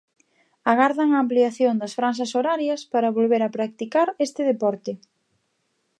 Agardan 0.71 1.09
a 1.13 1.19
ampliación 1.23 1.73
das 1.81 1.95
franxas 1.97 2.31
horarias 2.37 2.81
para 2.93 3.15
volver 3.17 3.41
a 3.43 3.53
practicar 3.57 4.07
este 4.25 4.41
deporte. 4.51 4.91